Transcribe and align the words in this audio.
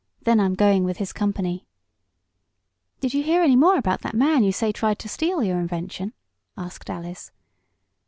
Then 0.23 0.39
I'm 0.39 0.55
going 0.55 0.83
with 0.83 0.97
his 0.97 1.13
company." 1.13 1.67
"Did 3.01 3.13
you 3.13 3.21
hear 3.21 3.43
any 3.43 3.55
more 3.55 3.77
about 3.77 4.01
that 4.01 4.15
man 4.15 4.43
you 4.43 4.51
say 4.51 4.71
tried 4.71 4.97
to 4.97 5.07
steal 5.07 5.43
your 5.43 5.59
invention?" 5.59 6.13
asked 6.57 6.89
Alice. 6.89 7.29